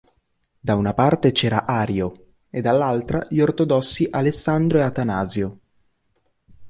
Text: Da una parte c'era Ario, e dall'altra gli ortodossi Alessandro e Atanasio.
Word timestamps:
Da 0.59 0.73
una 0.73 0.95
parte 0.95 1.31
c'era 1.31 1.67
Ario, 1.67 2.29
e 2.49 2.59
dall'altra 2.59 3.23
gli 3.29 3.39
ortodossi 3.39 4.07
Alessandro 4.09 4.79
e 4.79 4.81
Atanasio. 4.81 5.59